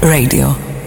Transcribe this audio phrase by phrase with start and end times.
[0.00, 0.77] Radio.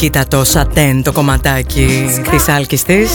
[0.00, 3.10] Κοίτα το σατέν το κομματάκι της άλκης της.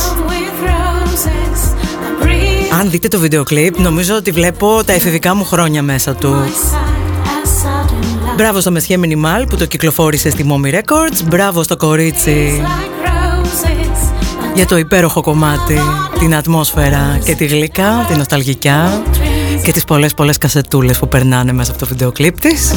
[2.79, 6.35] Αν δείτε το βίντεο κλιπ νομίζω ότι βλέπω τα εφηβικά μου χρόνια μέσα του.
[8.35, 11.23] Μπράβο στο Μεσχέ Μινιμάλ που το κυκλοφόρησε στη Mommy Records.
[11.27, 12.63] Μπράβο στο κορίτσι
[14.55, 15.79] για το υπέροχο κομμάτι
[16.19, 19.03] Την ατμόσφαιρα και τη γλυκά, την νοσταλγικιά
[19.63, 22.73] Και τις πολλές πολλές κασετούλες που περνάνε μέσα από το βίντεο κλιπ της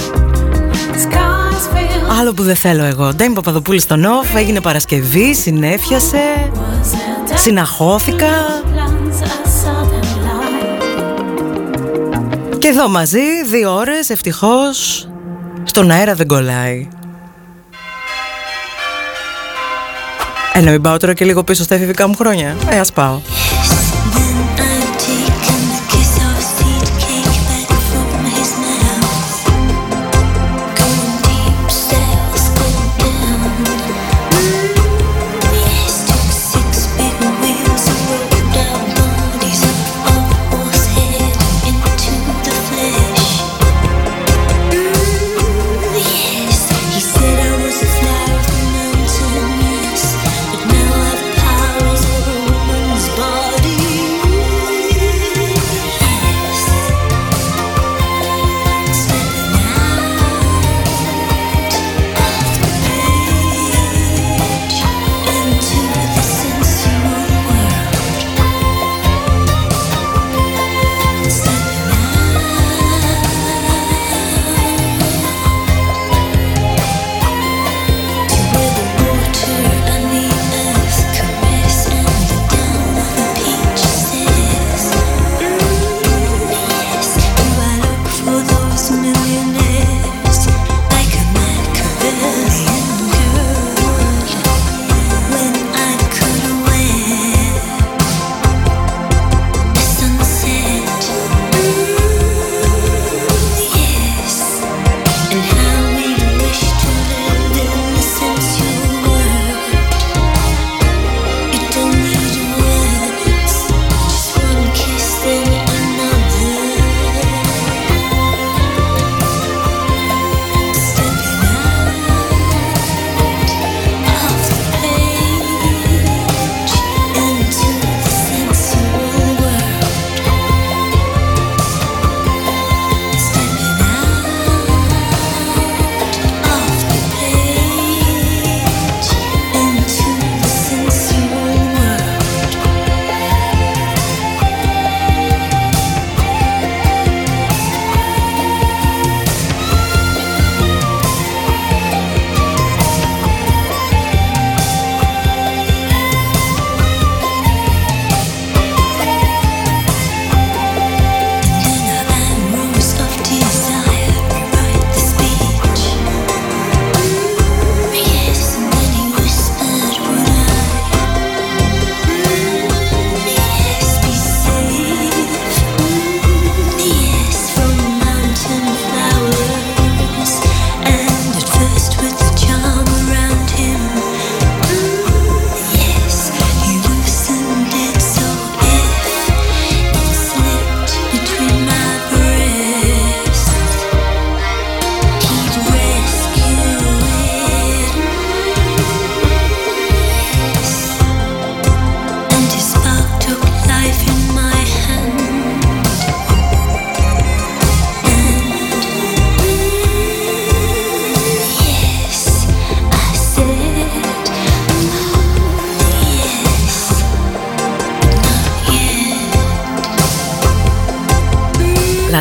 [2.18, 3.14] Άλλο που δεν θέλω εγώ.
[3.14, 6.50] Ντέμι Παπαδοπούλης στο Νοφ, έγινε Παρασκευή, συνέφιασε,
[7.34, 8.26] συναχώθηκα.
[12.58, 15.08] Και εδώ μαζί, δύο ώρες, ευτυχώς,
[15.62, 16.88] στον αέρα δεν κολλάει.
[20.52, 22.56] Ε, να μην πάω τώρα και λίγο πίσω στα εφηβικά μου χρόνια.
[22.70, 23.20] Ε, ας πάω.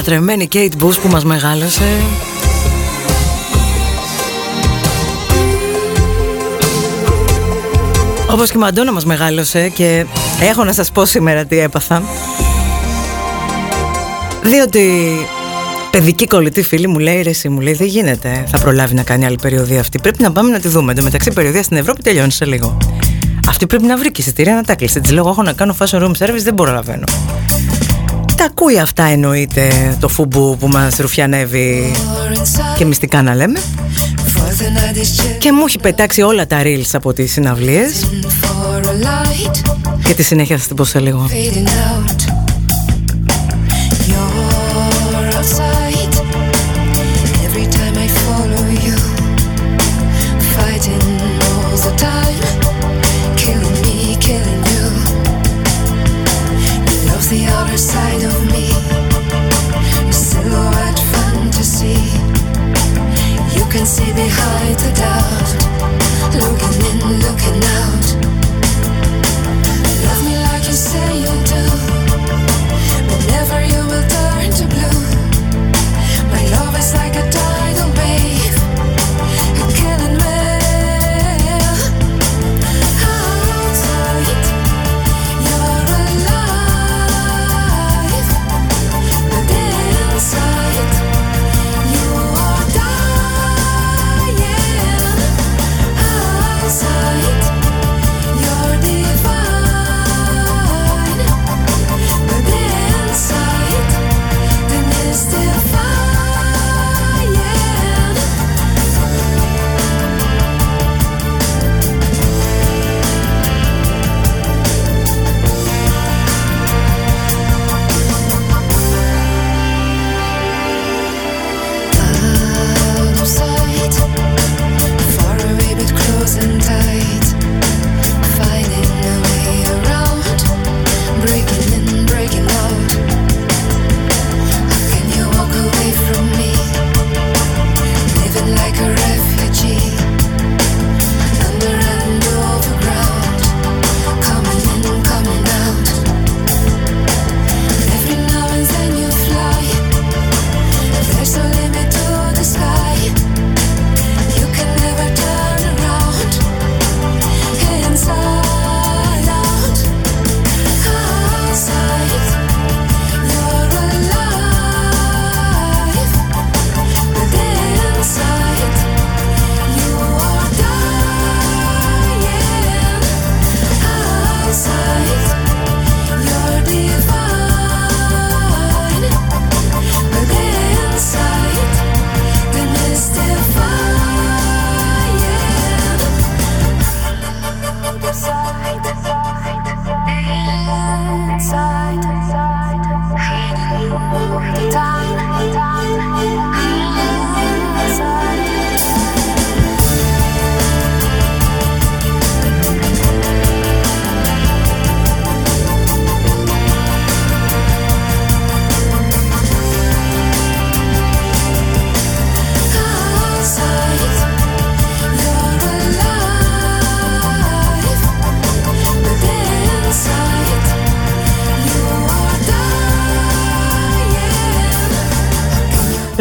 [0.10, 1.84] Λατρεμένη Kate Bush που μας μεγάλωσε.
[8.32, 10.06] Όπως και η Μαντώνα μας μεγάλωσε και
[10.42, 12.04] έχω να σας πω σήμερα τι έπαθα.
[14.44, 15.10] Διότι
[15.92, 19.26] παιδική κολλητή φίλη μου λέει ρε εσύ μου λέει δεν γίνεται θα προλάβει να κάνει
[19.26, 20.00] άλλη περιοδία αυτή.
[20.00, 20.94] Πρέπει να πάμε να τη δούμε.
[20.94, 22.78] Το μεταξύ περιοδία στην Ευρώπη τελειώνει σε λίγο.
[23.48, 25.02] Αυτή πρέπει να βρει και εισιτήρια να τα κλείσει.
[25.02, 27.37] Της λέω έχω να κάνω fashion room service δεν μπορώ να βαίνω τα
[28.48, 31.92] ακούει αυτά εννοείται το φουμπού που μας ρουφιανεύει
[32.78, 33.60] και μυστικά να λέμε.
[35.40, 38.10] Και μου έχει πετάξει όλα τα reels από τις συναυλίες.
[40.04, 41.30] Και τη συνέχεια θα την πω σε λίγο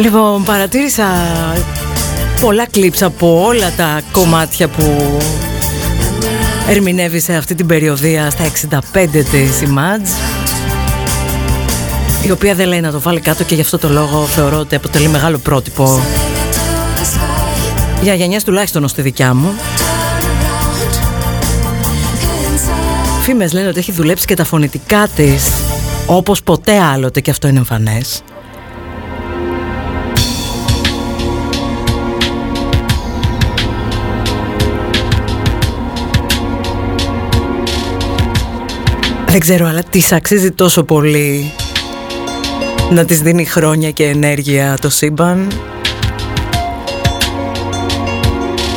[0.07, 1.05] Λοιπόν, παρατήρησα
[2.41, 5.17] πολλά κλίψα από όλα τα κομμάτια που
[6.69, 8.43] ερμηνεύει σε αυτή την περιοδία στα
[8.93, 10.09] 65 της η Μάτζ
[12.25, 14.75] η οποία δεν λέει να το βάλει κάτω και γι' αυτό το λόγο θεωρώ ότι
[14.75, 16.01] αποτελεί μεγάλο πρότυπο
[18.01, 19.53] για γενιές τουλάχιστον ως τη δικιά μου.
[23.21, 25.49] Φήμες λένε ότι έχει δουλέψει και τα φωνητικά της
[26.05, 28.21] όπως ποτέ άλλοτε και αυτό είναι εμφανές
[39.29, 41.51] Δεν ξέρω, αλλά της αξίζει τόσο πολύ
[42.91, 45.47] να της δίνει χρόνια και ενέργεια το σύμπαν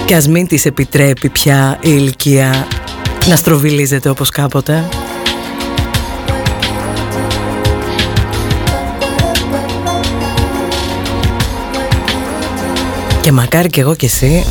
[0.04, 2.66] και ας μην της επιτρέπει πια η ηλικία
[3.26, 4.88] να στροβιλίζεται όπως κάποτε.
[13.20, 14.44] Και μακάρι κι εγώ κι εσύ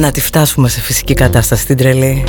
[0.00, 2.24] να τη φτάσουμε σε φυσική κατάσταση την τρελή.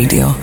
[0.00, 0.39] Radio.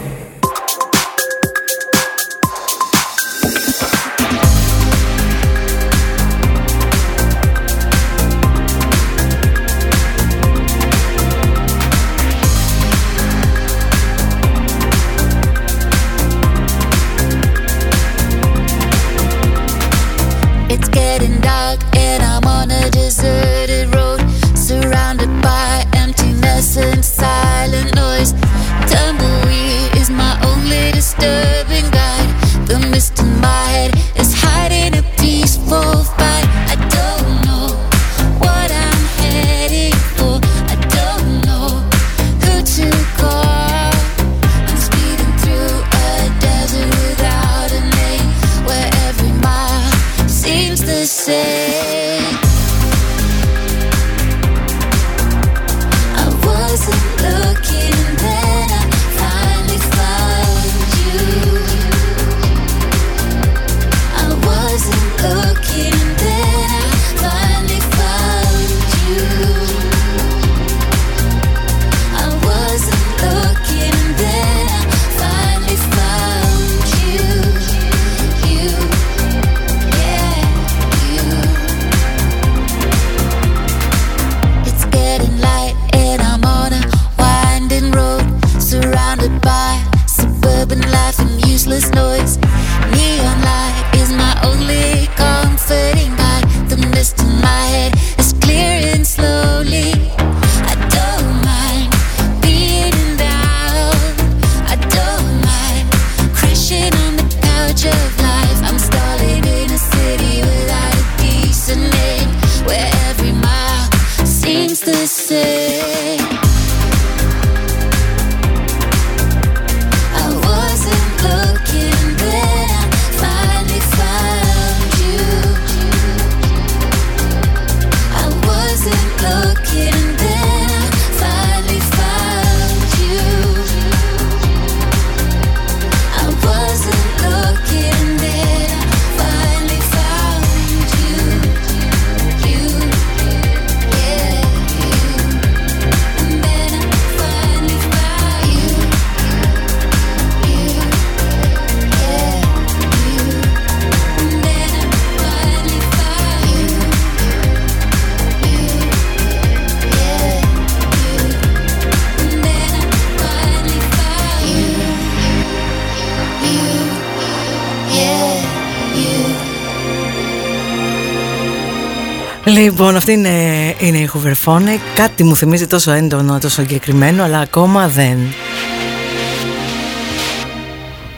[173.10, 174.80] Αυτή είναι, είναι η Χουβερφόνε.
[174.96, 178.18] Κάτι μου θυμίζει τόσο έντονο, τόσο συγκεκριμένο, αλλά ακόμα δεν.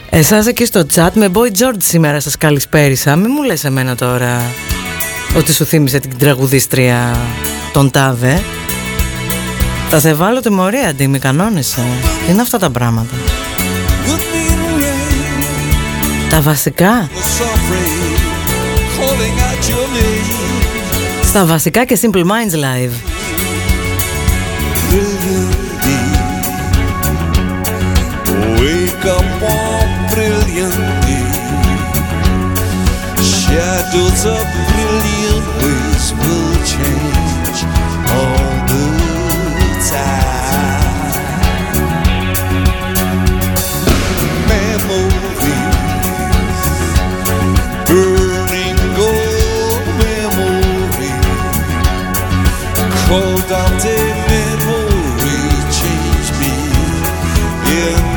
[0.09, 3.15] Εσάς εκεί στο chat με Boy George σήμερα σας καλησπέρισα.
[3.15, 4.41] Μην μου λες εμένα τώρα
[5.37, 7.17] ότι σου θύμισε την τραγουδίστρια
[7.73, 8.41] τον Τάδε.
[9.89, 11.81] Θα σε βάλω τιμωρία αντί, μη κανόνισε.
[12.29, 13.15] Είναι αυτά τα πράγματα.
[16.29, 17.09] Τα βασικά.
[21.28, 22.94] Στα βασικά και Simple Minds Live.
[28.60, 31.22] Wake up on brilliantly
[33.38, 37.58] Shadows of brilliant ways will change
[38.18, 38.84] all the
[39.90, 40.17] time
[53.09, 53.85] Cold out
[54.29, 55.41] memory
[56.39, 56.53] me
[57.81, 58.09] in.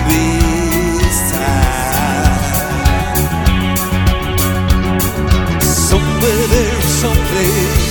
[5.62, 7.88] Somewhere there, someplace,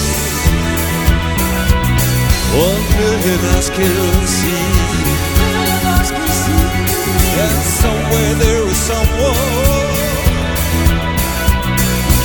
[2.54, 4.68] one million eyes can see.
[7.46, 9.92] And somewhere there is someone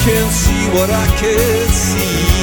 [0.05, 2.36] can see what I can see.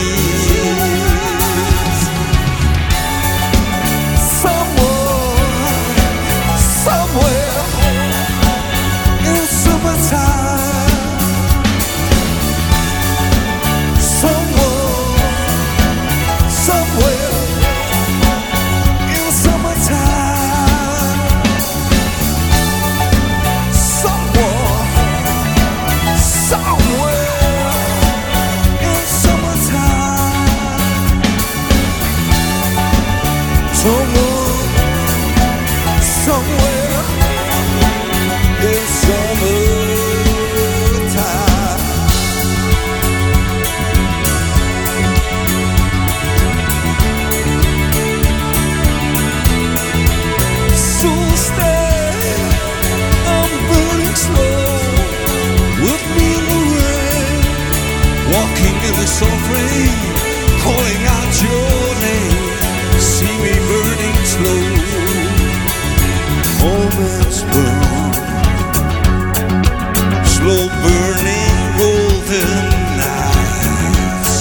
[70.83, 72.59] burning golden
[72.99, 74.33] lights.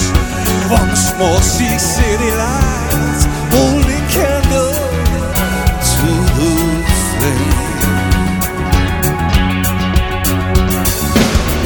[0.69, 3.23] Once more, see city lights
[3.55, 4.77] holding candles
[5.95, 6.53] to the
[7.11, 7.63] flame.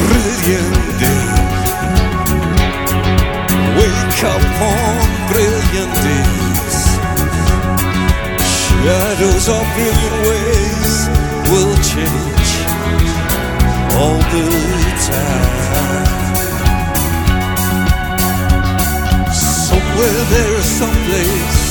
[0.06, 1.28] Brilliant day,
[3.80, 6.78] wake up on brilliant days.
[8.46, 10.92] Shadows of brilliant ways
[11.50, 12.37] will change
[14.00, 14.46] all the
[15.10, 16.18] time.
[19.34, 21.68] Somewhere there is someplace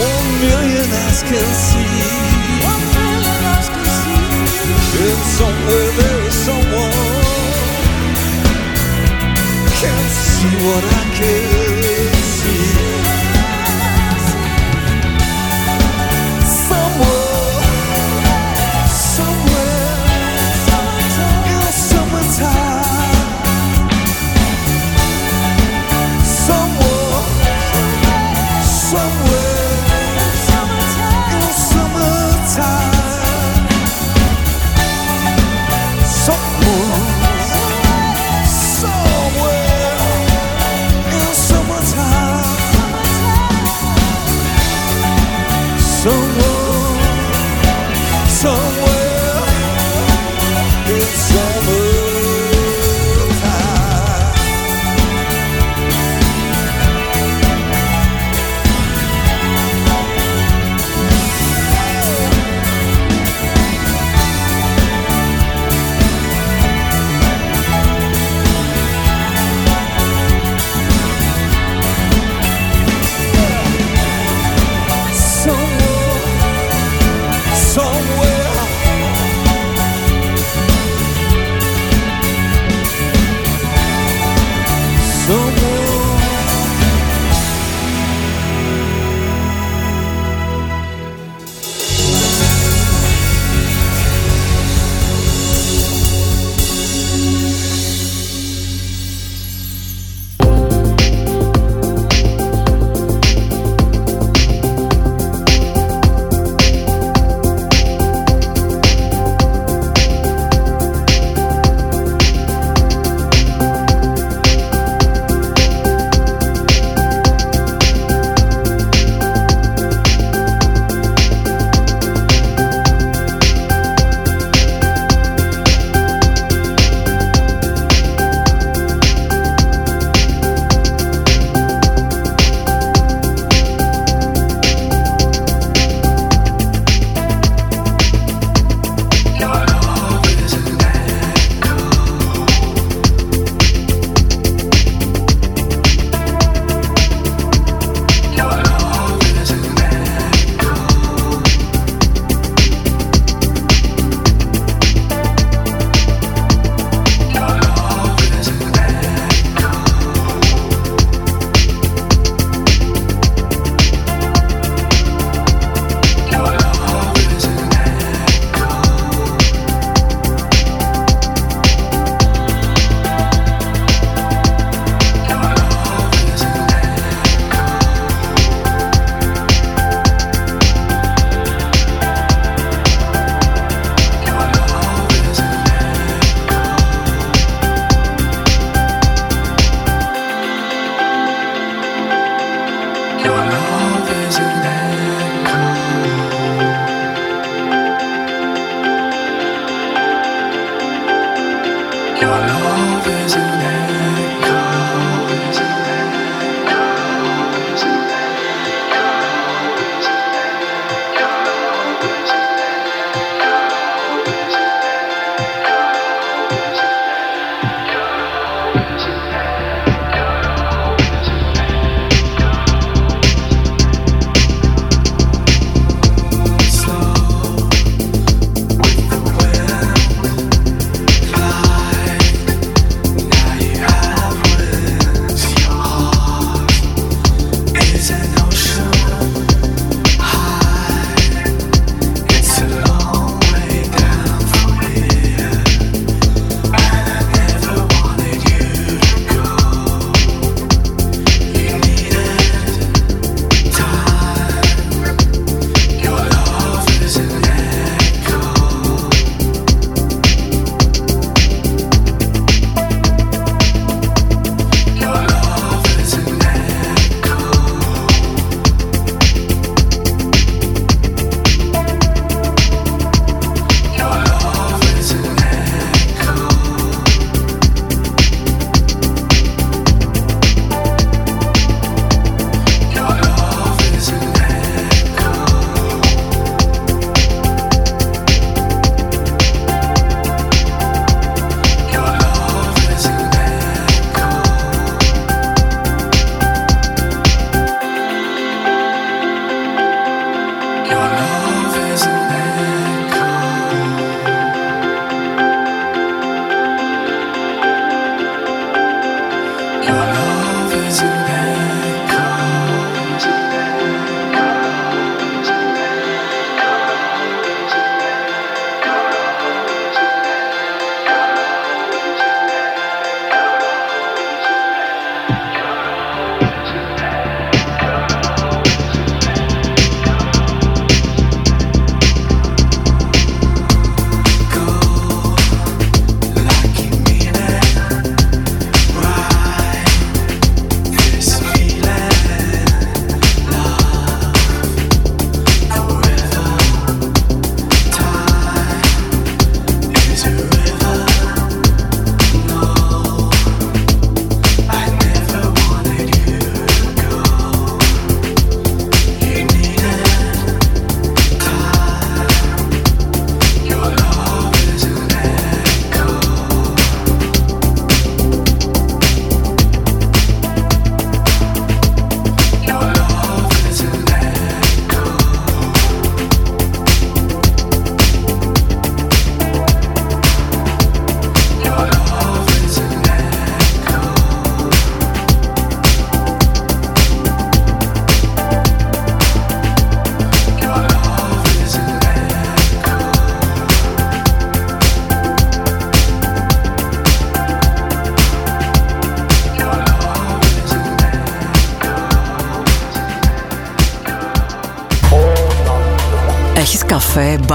[0.00, 1.94] one million eyes can see.
[2.72, 3.34] One million
[3.74, 4.34] can see.
[5.04, 6.92] And somewhere there is someone
[9.80, 11.73] Can't see what I can.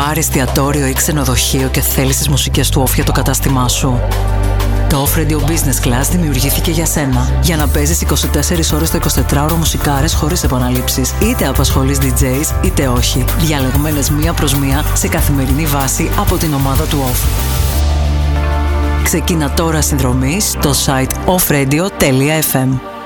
[0.09, 3.99] Καφέ, μπαρ, εστιατόριο ή ξενοδοχείο και θέλεις τις μουσικές του off για το κατάστημά σου.
[4.89, 7.39] Το Off Radio Business Class δημιουργήθηκε για σένα.
[7.41, 8.99] Για να παίζεις 24 ώρες το
[9.31, 11.13] 24ωρο μουσικάρες χωρίς επαναλήψεις.
[11.21, 13.25] Είτε απασχολείς DJs είτε όχι.
[13.39, 17.27] Διαλεγμένες μία προς μία σε καθημερινή βάση από την ομάδα του Off.
[19.03, 22.98] Ξεκίνα τώρα συνδρομή στο site offradio.fm.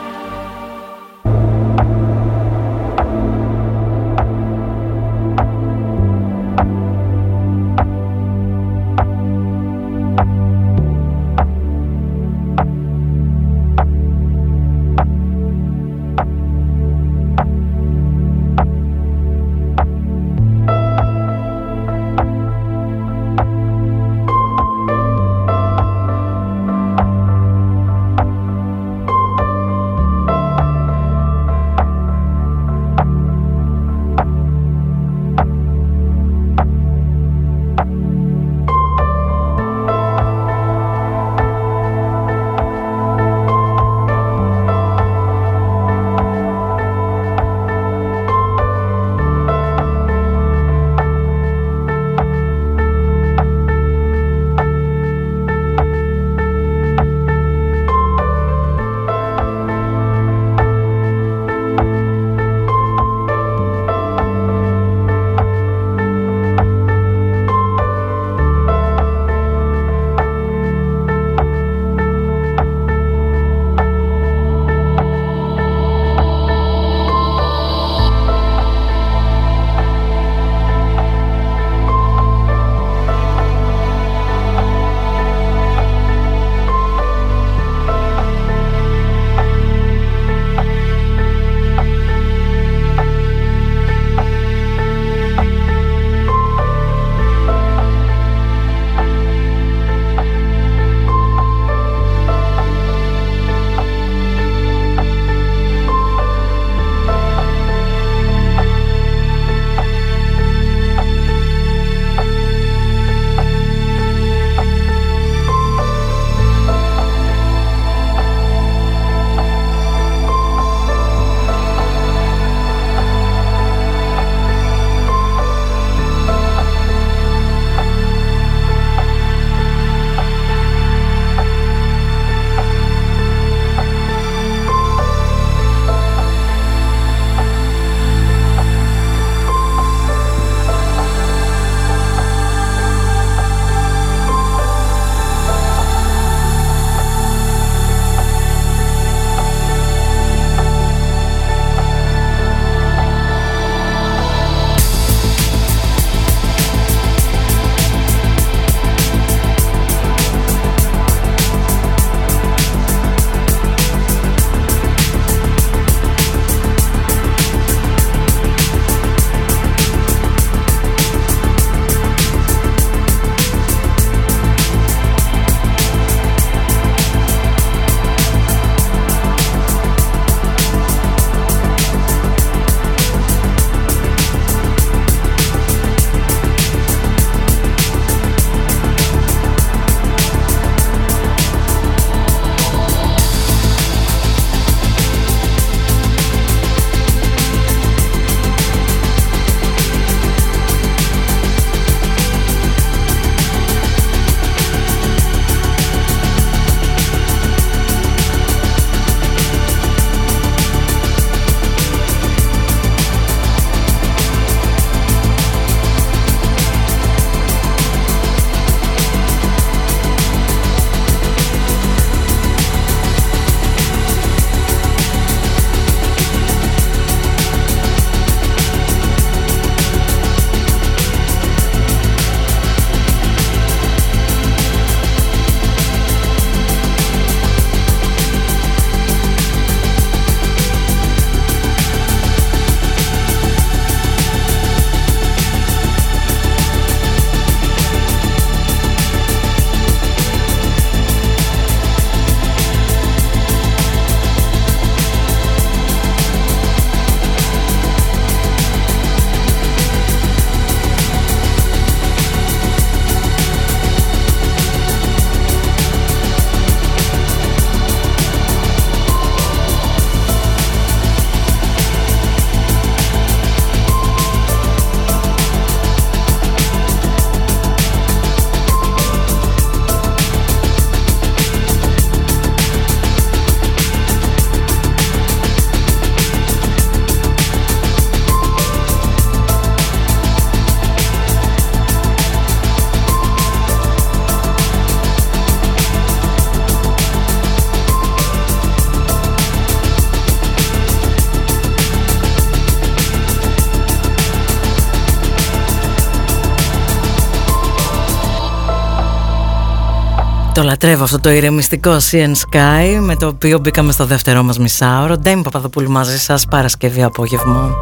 [310.63, 314.59] Το λατρεύω αυτό το ηρεμιστικό Sea and Sky με το οποίο μπήκαμε στο δεύτερό μας
[314.59, 315.17] μισάωρο.
[315.17, 317.75] Ντέμι Παπαδοπούλου μαζί σας Παρασκευή απόγευμα.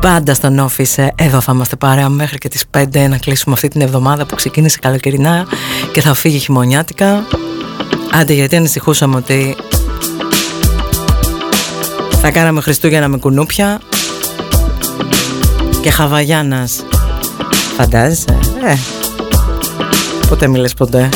[0.00, 3.80] Πάντα στον office εδώ θα είμαστε παρέα μέχρι και τις 5 να κλείσουμε αυτή την
[3.80, 5.46] εβδομάδα που ξεκίνησε καλοκαιρινά
[5.92, 7.26] και θα φύγει χειμωνιάτικα.
[8.12, 9.56] Άντε γιατί ανησυχούσαμε ότι
[12.20, 13.80] θα κάναμε Χριστούγεννα με κουνούπια
[15.80, 16.84] και Χαβαγιάνας.
[17.76, 18.97] Φαντάζεσαι, ε,
[20.28, 21.08] ποτέ μιλες ποτέ.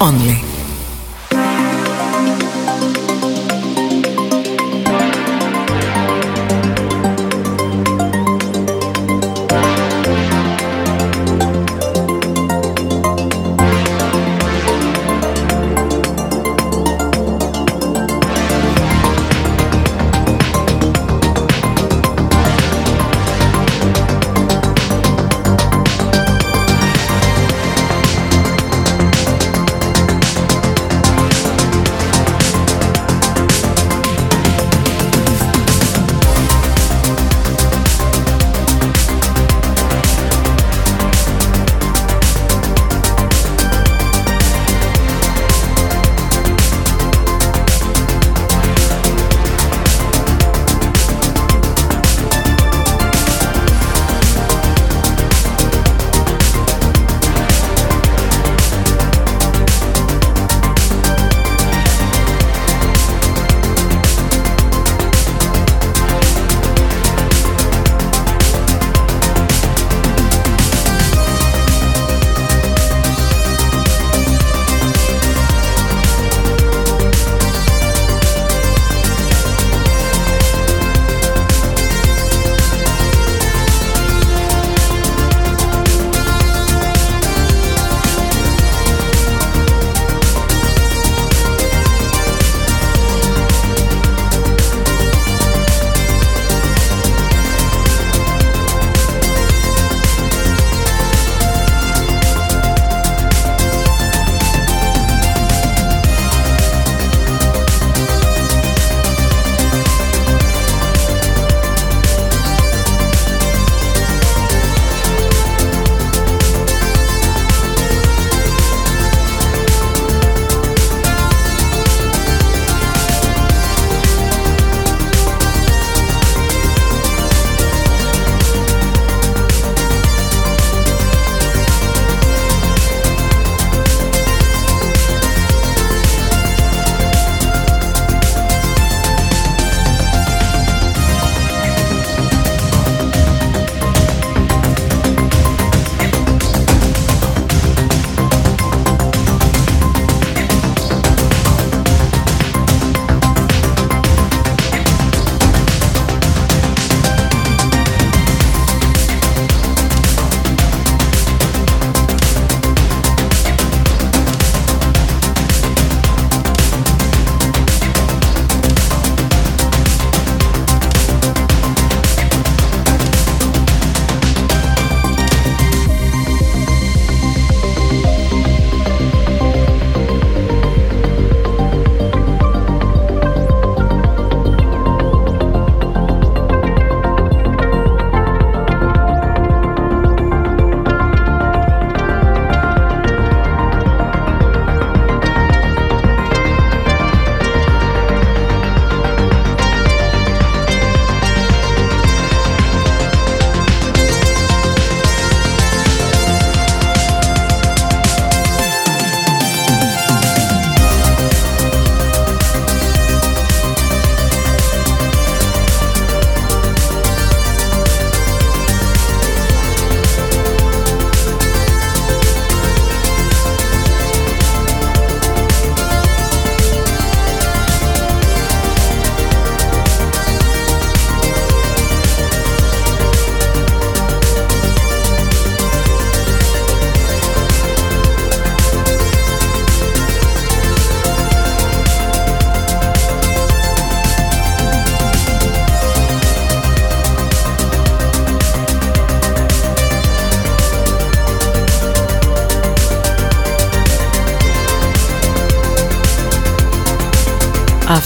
[0.00, 0.39] Only.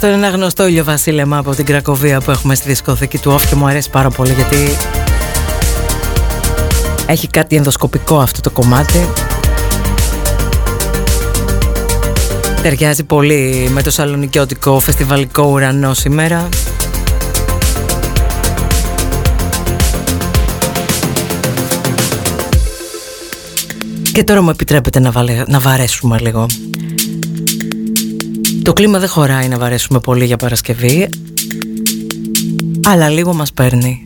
[0.04, 3.54] Αυτό είναι ένα γνωστό ηλιοβασίλεμα από την Κρακοβία που έχουμε στη δισκοθήκη του Όφ και
[3.54, 4.56] μου αρέσει πάρα πολύ γιατί
[7.06, 9.08] έχει κάτι ενδοσκοπικό αυτό το κομμάτι.
[12.62, 16.48] Ταιριάζει πολύ με το σαλονικιώτικο φεστιβαλικό ουρανό σήμερα.
[24.12, 25.12] Και τώρα μου επιτρέπετε να,
[25.46, 26.46] να βαρέσουμε λίγο.
[28.64, 31.08] Το κλίμα δεν χωράει να βαρέσουμε πολύ για Παρασκευή,
[32.86, 34.02] αλλά λίγο μας παίρνει.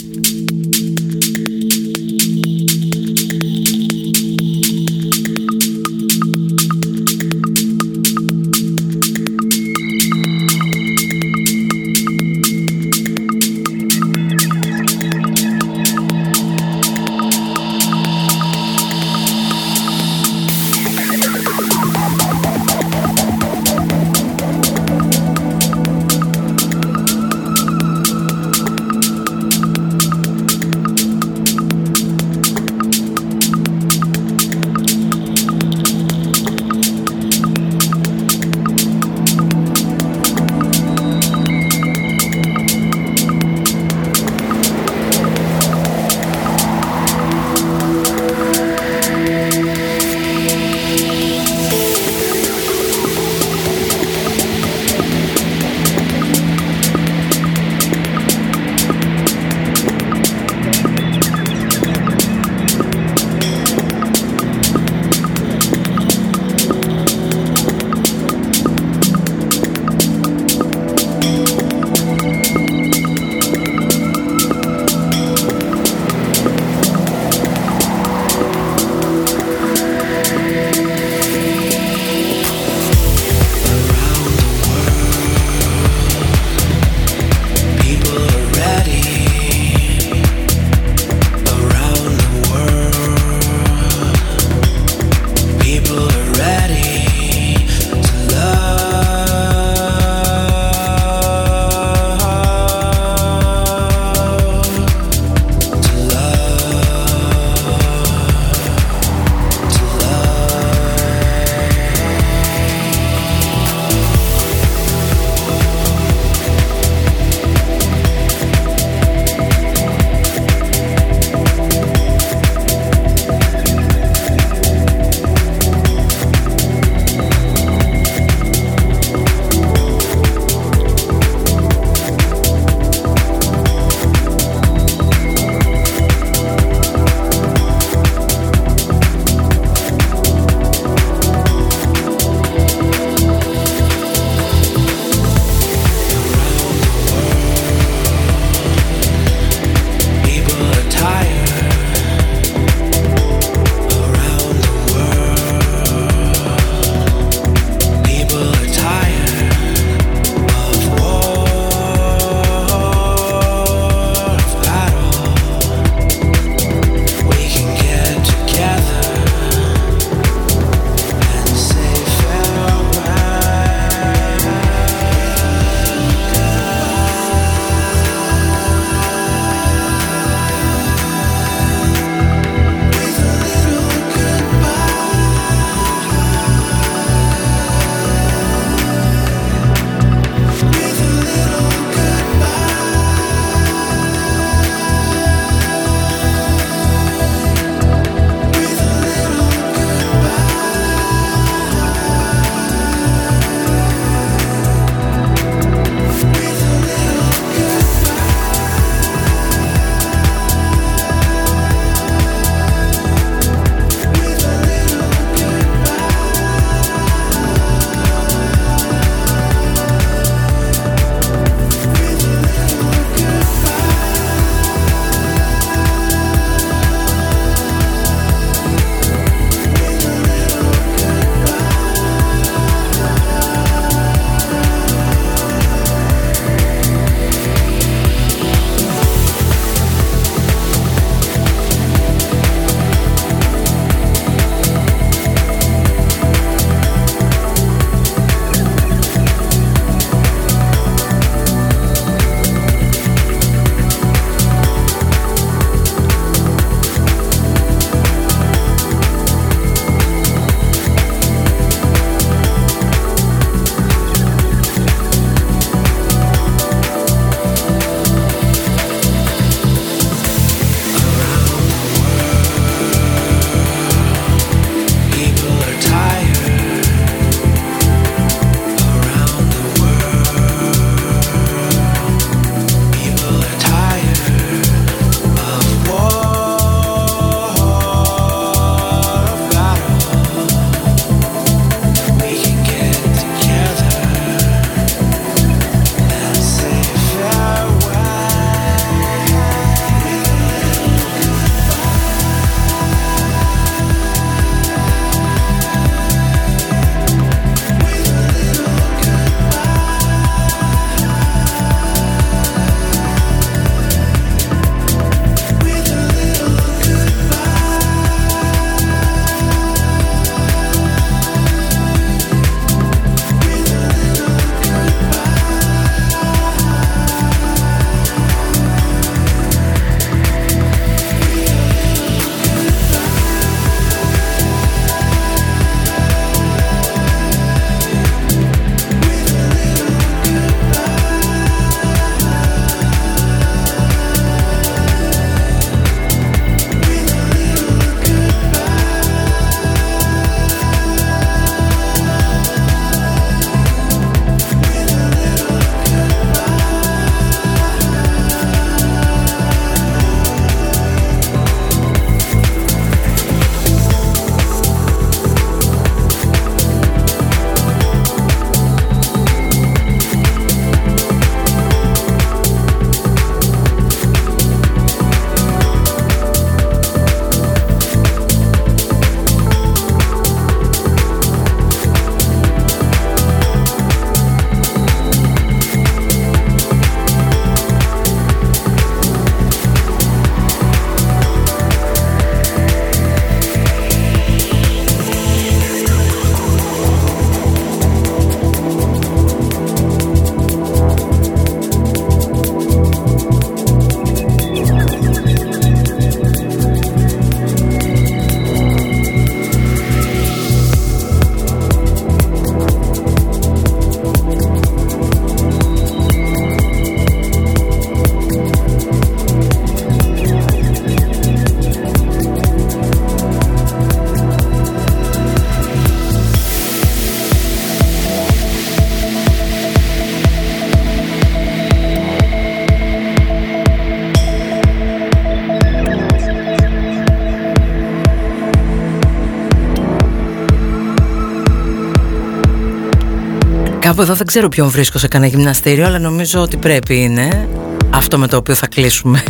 [443.99, 447.49] Κάπου εδώ δεν ξέρω ποιον βρίσκω σε κανένα γυμναστήριο, αλλά νομίζω ότι πρέπει είναι
[447.91, 449.23] αυτό με το οποίο θα κλείσουμε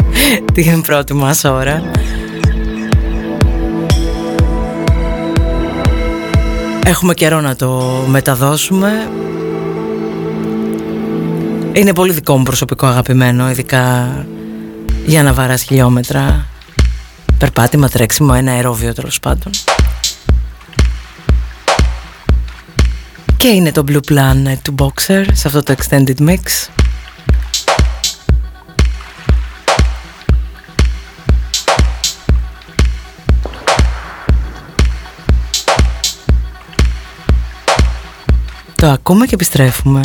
[0.54, 1.82] την πρώτη μας ώρα.
[6.84, 9.10] Έχουμε καιρό να το μεταδώσουμε.
[11.72, 14.08] Είναι πολύ δικό μου προσωπικό αγαπημένο, ειδικά
[15.06, 16.46] για να βαράς χιλιόμετρα.
[17.38, 19.52] Περπάτημα, τρέξιμο, ένα αερόβιο τέλος πάντων.
[23.42, 26.36] Και είναι το Blue Planet του Boxer σε αυτό το Extended Mix.
[38.76, 40.00] Το ακούμε και επιστρέφουμε.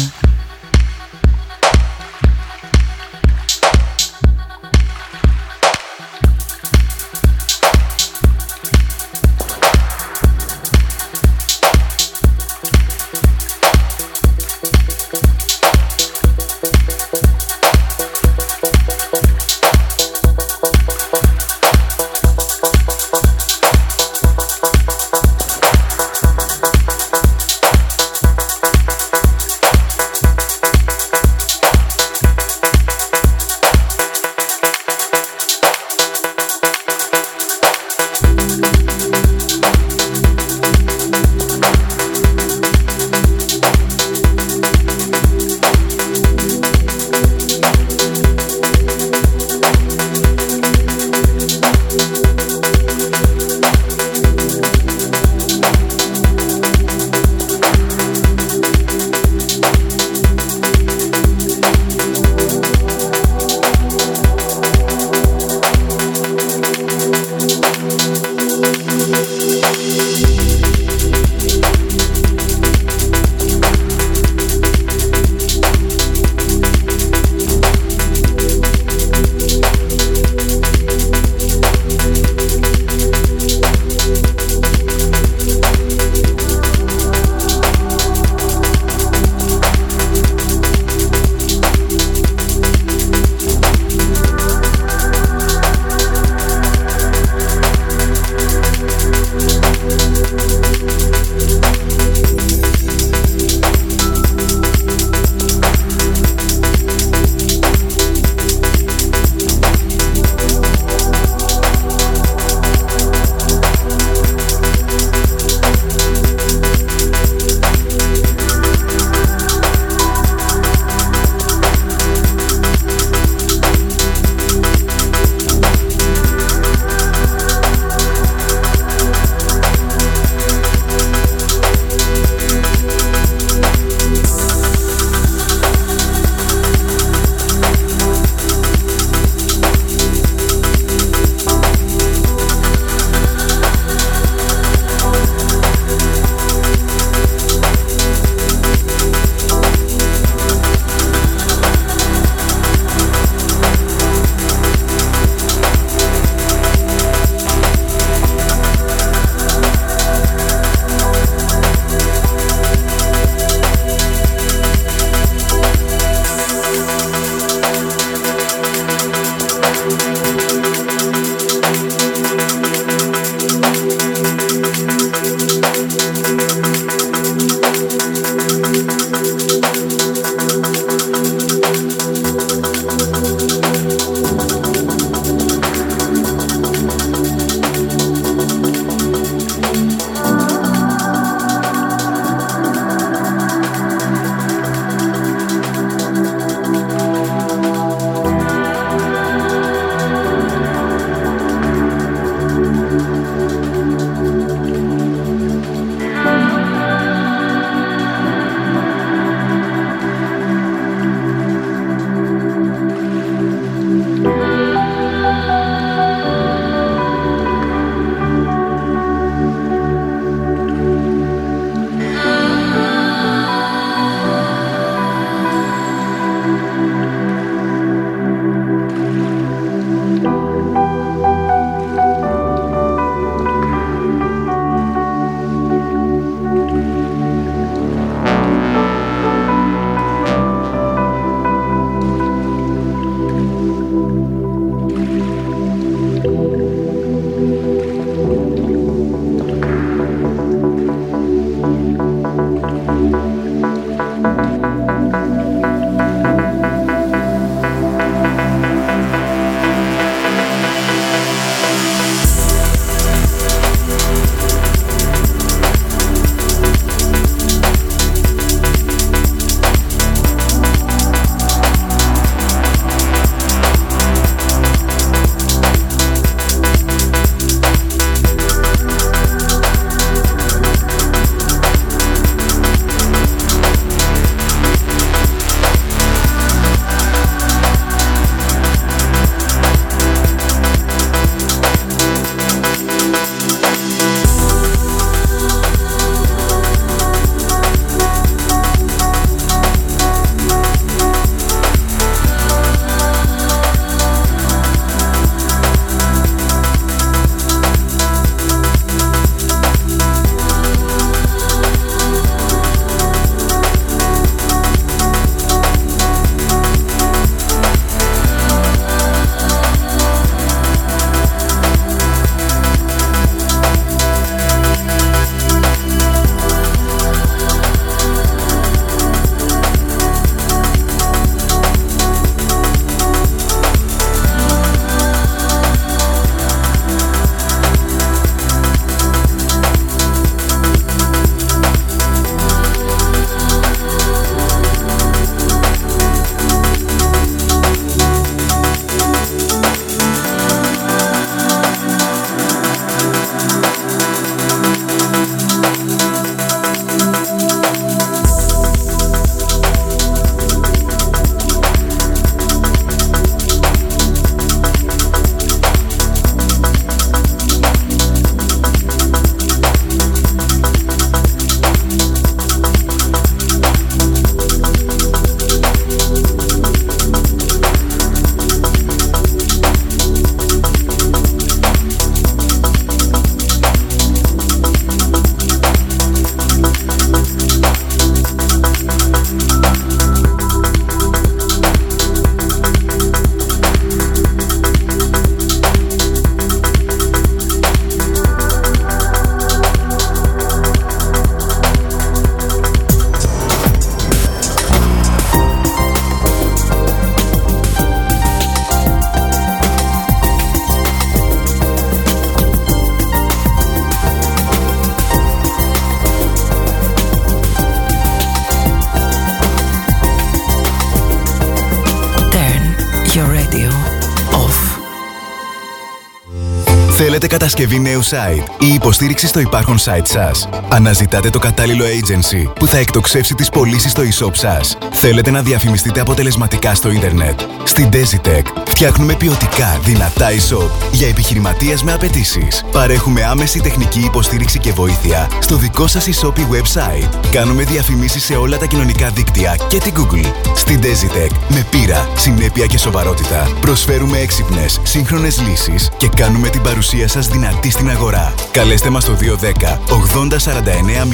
[427.47, 430.49] Κατασκευή νέου site ή υποστήριξη στο υπάρχον site σας.
[430.69, 434.77] Αναζητάτε το κατάλληλο agency που θα εκτοξεύσει τις πωλήσεις στο e-shop σας.
[434.91, 437.39] Θέλετε να διαφημιστείτε αποτελεσματικά στο ίντερνετ.
[437.63, 442.63] Στην Dezitec φτιάχνουμε ποιοτικά, δυνατά e-shop για επιχειρηματίες με απαιτήσεις.
[442.71, 447.29] Παρέχουμε άμεση τεχνική υποστήριξη και βοήθεια στο δικό σας e-shop ή website.
[447.31, 450.31] Κάνουμε διαφημίσεις σε όλα τα κοινωνικά δίκτυα και την Google.
[450.55, 457.07] Στην Dezitec με πείρα, συνέπεια και σοβαρότητα προσφέρουμε έξυπνες, σύγχρονες λύσεις και κάνουμε την παρουσία
[457.07, 458.33] σας δυνατή στην αγορά.
[458.51, 461.07] Καλέστε μας στο 210 80 49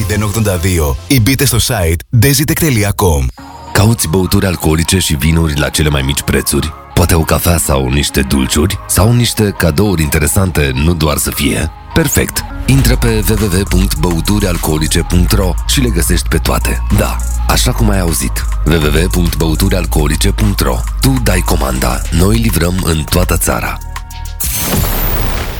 [0.89, 3.25] 082 ή μπείτε στο site dezitec.com.
[3.73, 6.73] Cauți băuturi alcoolice și vinuri la cele mai mici prețuri?
[6.93, 8.79] Poate o cafea sau niște dulciuri?
[8.87, 11.71] Sau niște cadouri interesante, nu doar să fie?
[11.93, 12.52] Perfect!
[12.73, 16.81] Intră pe www.băuturialcoolice.ro și le găsești pe toate.
[16.97, 17.17] Da,
[17.47, 18.45] așa cum ai auzit.
[18.65, 23.77] www.băuturialcoolice.ro Tu dai comanda, noi livrăm în toată țara.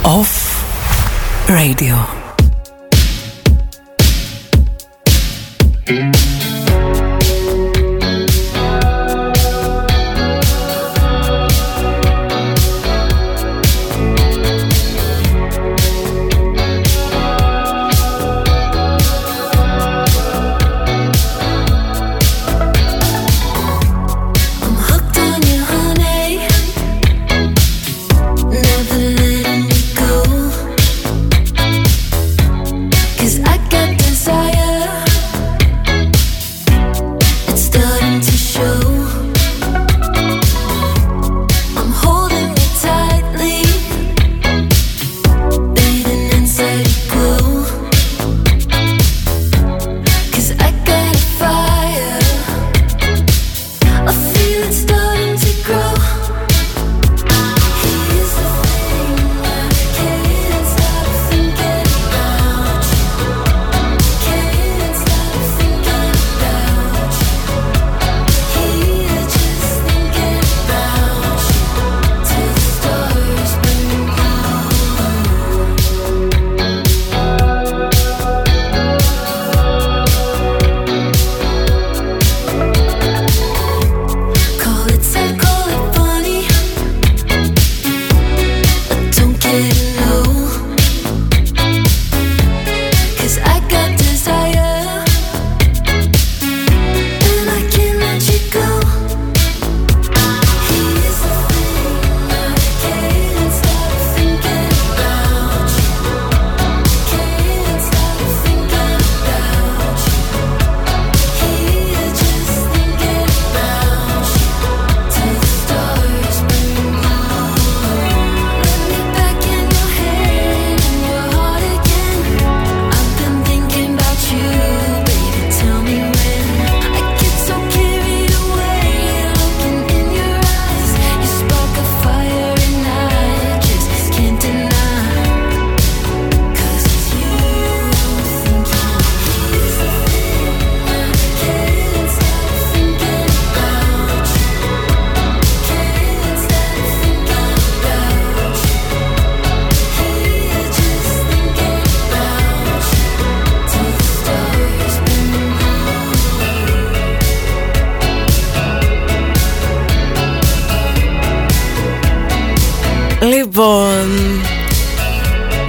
[0.02, 0.62] Off
[1.48, 2.23] Radio.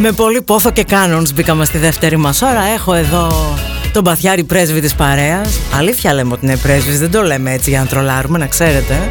[0.06, 2.62] Με πολύ πόθο και κάνονς μπήκαμε στη δεύτερη μας ώρα.
[2.74, 3.54] Έχω εδώ
[3.92, 5.58] τον παθιάρη πρέσβη της παρέας.
[5.74, 9.10] Αλήθεια λέμε ότι είναι πρέσβης, δεν το λέμε έτσι για να τρολάρουμε, να ξέρετε.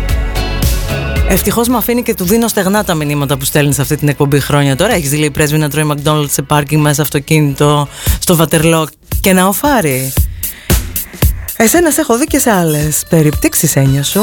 [1.27, 4.39] Ευτυχώς με αφήνει και του δίνω στεγνά τα μηνύματα που στέλνεις σε αυτή την εκπομπή
[4.39, 4.93] χρόνια τώρα.
[4.93, 7.87] Έχεις λέει πρέσβη να τρώει McDonald's σε πάρκινγκ μέσα αυτοκίνητο,
[8.19, 8.87] στο Βατερλό
[9.21, 10.13] και να οφάρει.
[11.57, 14.21] Εσένας σε έχω δει και σε άλλες περιπτύξεις έννοια σου.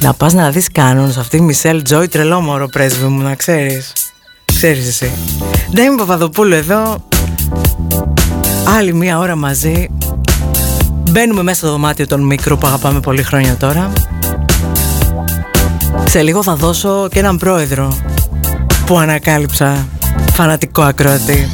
[0.00, 3.34] Να πας να δεις κάνουν σε αυτή η Μισελ Τζόι τρελό μωρό πρέσβη μου να
[3.34, 3.92] ξέρεις
[4.62, 5.12] Ξέρεις εσύ.
[5.72, 6.96] Ντέμι Παπαδοπούλου εδώ.
[8.78, 9.88] Άλλη μία ώρα μαζί.
[11.10, 13.92] Μπαίνουμε μέσα στο δωμάτιο των μικρό που αγαπάμε πολύ χρόνια τώρα.
[16.04, 17.96] Σε λίγο θα δώσω και έναν πρόεδρο
[18.86, 19.86] Που ανακάλυψα
[20.32, 21.50] Φανατικό ακροατή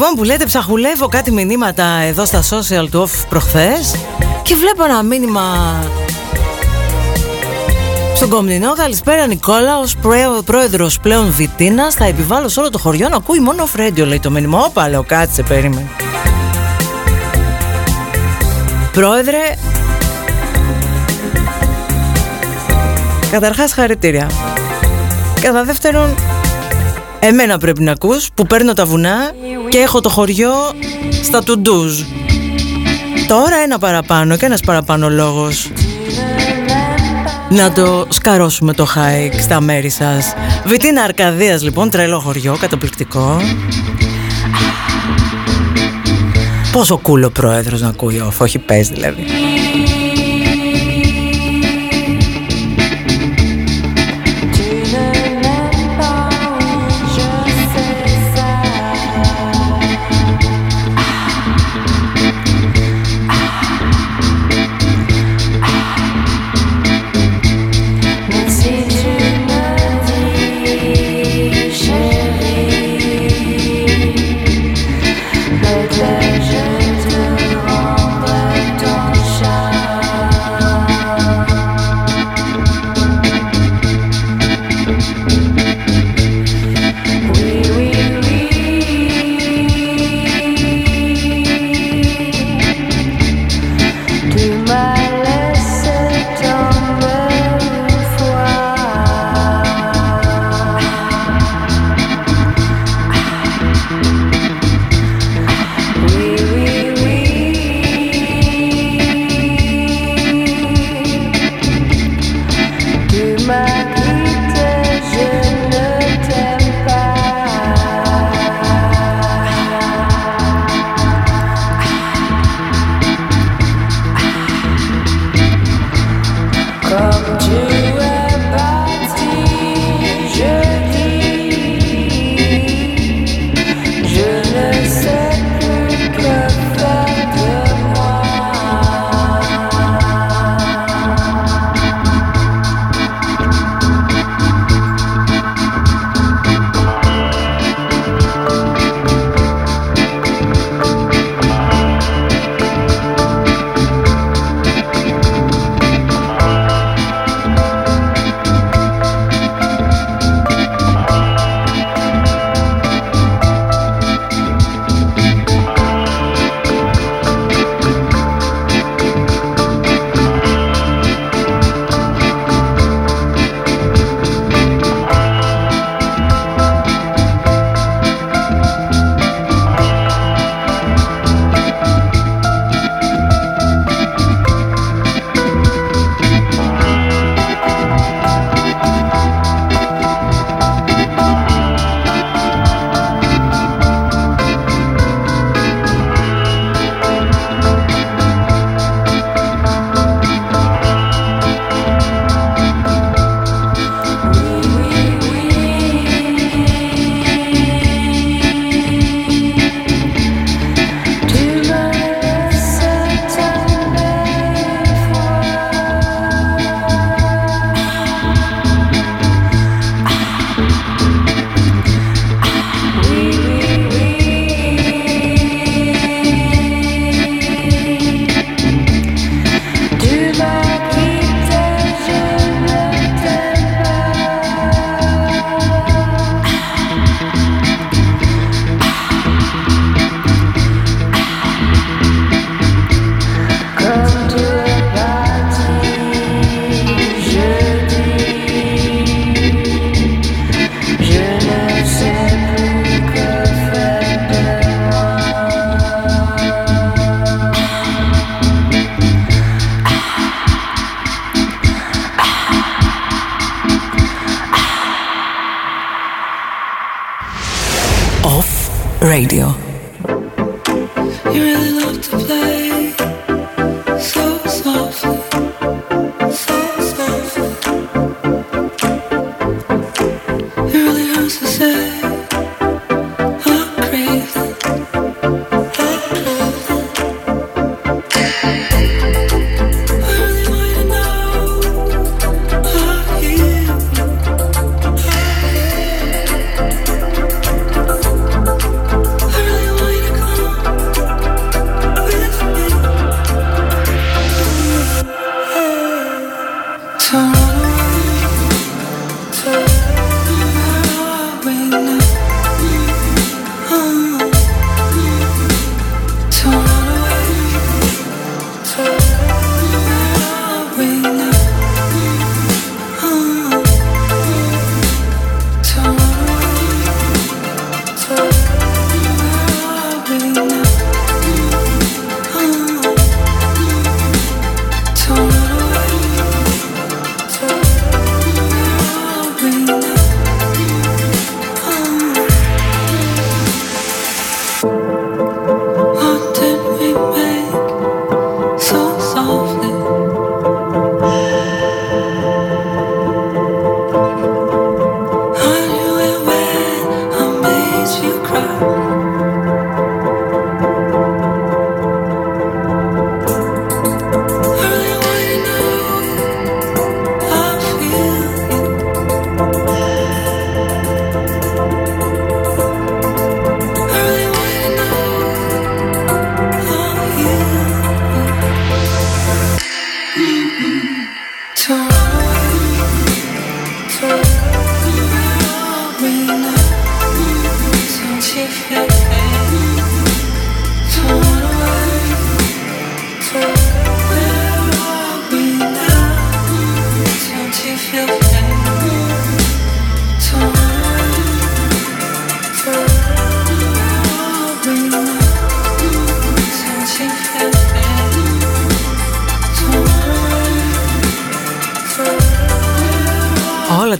[0.00, 3.94] Λοιπόν που λέτε ψαχουλεύω κάτι μηνύματα εδώ στα social του off προχθές
[4.42, 5.42] και βλέπω ένα μήνυμα
[8.14, 13.08] στον Κομνηνό, καλησπέρα Νικόλα, ως πρέ- πρόεδρος πλέον Βιτίνας θα επιβάλλω σε όλο το χωριό
[13.08, 14.64] να ακούει μόνο off radio λέει το μήνυμα.
[14.64, 15.88] Όπα λέω κάτσε περίμενε.
[18.92, 19.54] Πρόεδρε,
[23.30, 24.30] καταρχάς χαρητήρια.
[25.40, 26.14] Κατά δεύτερον,
[27.18, 29.32] εμένα πρέπει να ακούς που παίρνω τα βουνά
[29.70, 30.52] και έχω το χωριό
[31.22, 32.00] στα τουντούζ.
[33.28, 35.70] Τώρα ένα παραπάνω και ένας παραπάνω λόγος
[37.50, 40.34] να το σκαρώσουμε το hike στα μέρη σας.
[40.64, 43.40] Βιτίνα Αρκαδίας λοιπόν, τρελό χωριό, καταπληκτικό.
[46.72, 49.24] Πόσο κούλο πρόεδρος να ακούει off, όχι πες δηλαδή.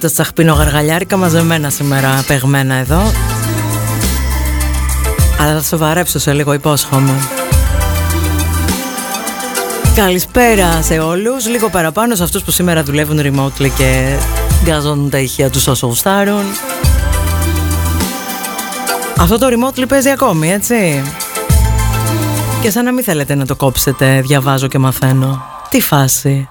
[0.03, 3.13] Όλα τα τσαχπινογαργαλιάρικα μαζεμένα σήμερα, παιγμένα εδώ.
[5.41, 7.13] Αλλά θα σοβαρέψω σε λίγο, υπόσχομαι.
[9.95, 14.17] Καλησπέρα σε όλους, λίγο παραπάνω σε αυτούς που σήμερα δουλεύουν remotely και
[14.65, 16.45] γκάζουν τα ηχεία τους όσο γουστάρουν.
[19.19, 21.03] Αυτό το remotely παίζει ακόμη, έτσι.
[22.61, 25.43] Και σαν να μην θέλετε να το κόψετε, διαβάζω και μαθαίνω.
[25.69, 26.49] Τι φάση.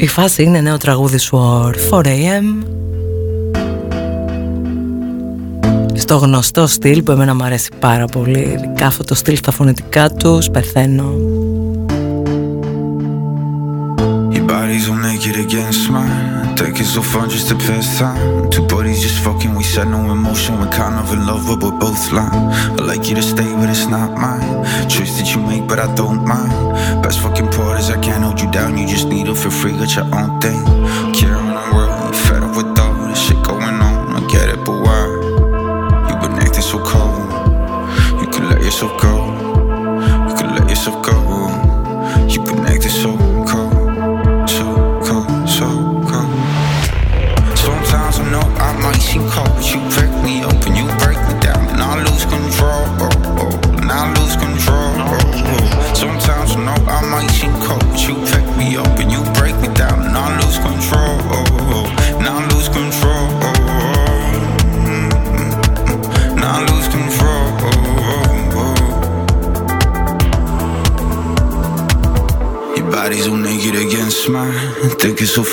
[0.00, 2.66] Η φάση είναι νέο τραγούδι σου 4am
[5.94, 10.10] Στο γνωστό στυλ που εμένα μου αρέσει πάρα πολύ Ειδικά αυτό το στυλ στα φωνητικά
[10.10, 11.12] τους Πεθαίνω
[14.32, 16.37] Your bodies will make it against mine.
[16.58, 18.50] Take it so fun just to pass time.
[18.50, 20.58] Two bodies just fucking, we said no emotion.
[20.58, 22.32] We're kind of in love, but we're both lying.
[22.80, 24.64] I like you to stay, but it's not mine.
[24.90, 26.50] Choice that you make, but I don't mind.
[27.00, 28.76] Best fucking part is I can't hold you down.
[28.76, 30.60] You just need to feel free, got your own thing.
[31.14, 31.47] Care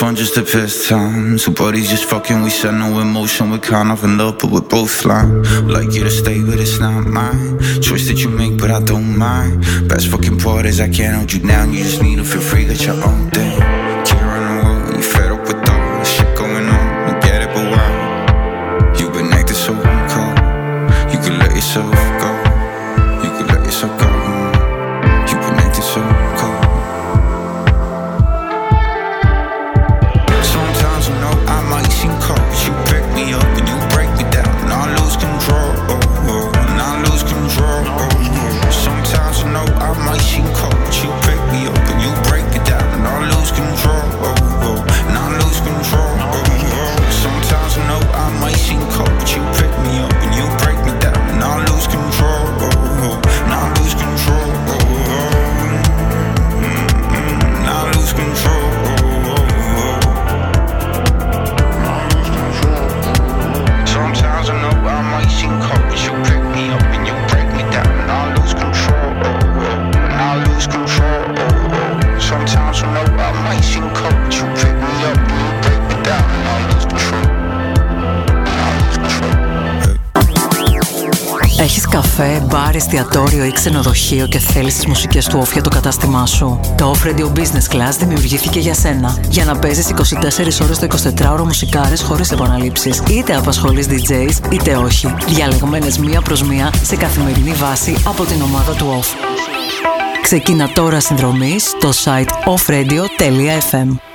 [0.06, 1.38] fun just to pass time.
[1.38, 3.50] Two bodies just fucking, we said no emotion.
[3.50, 5.44] We're kind of in love, but we're both lying.
[5.68, 7.60] Like you to stay, but it's not mine.
[7.82, 9.62] Choice that you make, but I don't mind.
[9.90, 11.74] Best fucking part is I can't hold you down.
[11.74, 13.85] You just need to feel free, got your own thing.
[82.98, 87.40] εστιατόριο ή ξενοδοχείο και θέλεις τις μουσικές του όφια το κατάστημά σου, το Off Radio
[87.40, 89.18] Business Class δημιουργήθηκε για σένα.
[89.30, 93.04] Για να παίζεις 24 ώρες το 24ωρο μουσικάρες χωρίς επαναλήψεις.
[93.10, 95.14] Είτε απασχολείς DJs είτε όχι.
[95.28, 99.16] Διαλεγμένες μία προς μία σε καθημερινή βάση από την ομάδα του OFF.
[100.22, 104.15] Ξεκίνα τώρα συνδρομή στο site offradio.fm.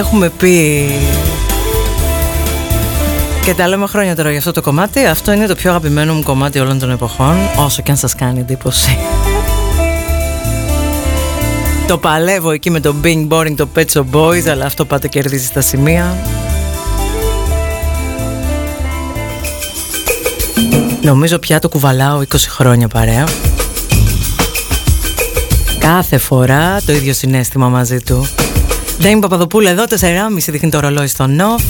[0.00, 0.84] έχουμε πει
[3.44, 5.04] και τα λέμε χρόνια τώρα για αυτό το κομμάτι.
[5.04, 8.38] Αυτό είναι το πιο αγαπημένο μου κομμάτι όλων των εποχών, όσο και αν σας κάνει
[8.38, 8.98] εντύπωση.
[11.86, 15.44] Το παλεύω εκεί με το Being Boring, το Pet Shop Boys, αλλά αυτό πάτε κερδίζει
[15.44, 16.16] στα σημεία.
[21.02, 23.28] Νομίζω πια το κουβαλάω 20 χρόνια παρέα.
[25.78, 28.28] Κάθε φορά το ίδιο συνέστημα μαζί του.
[29.00, 29.96] Ντέιμ Παπαδοπούλου εδώ, 4,5
[30.48, 31.62] δείχνει το ρολόι στο νοφ.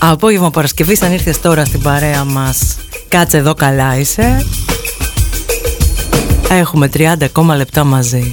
[0.00, 2.76] Απόγευμα Παρασκευής, αν ήρθες τώρα στην παρέα μας,
[3.08, 4.46] κάτσε εδώ καλά είσαι.
[6.50, 8.32] Έχουμε 30 ακόμα λεπτά μαζί.